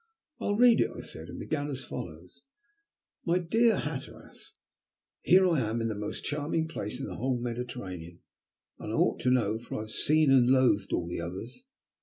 "I'll 0.39 0.55
read 0.55 0.81
it," 0.81 0.89
I 0.89 0.99
said, 1.01 1.29
and 1.29 1.37
began 1.37 1.69
as 1.69 1.83
follows 1.83 2.41
"MY 3.23 3.37
DEAR 3.37 3.77
HATTERAS, 3.77 4.53
"Here 5.21 5.47
I 5.47 5.59
am 5.59 5.79
in 5.79 5.89
the 5.89 5.93
most 5.95 6.23
charming 6.25 6.67
place 6.67 6.99
on 6.99 7.05
the 7.05 7.17
whole 7.17 7.37
Mediterranean, 7.39 8.19
and 8.79 8.91
I 8.91 8.95
ought 8.95 9.19
to 9.19 9.29
know, 9.29 9.59
for 9.59 9.79
I've 9.79 9.91
seen 9.91 10.31
and 10.31 10.47
loathed 10.49 10.91
all 10.91 11.07
the 11.07 11.21
others. 11.21 11.65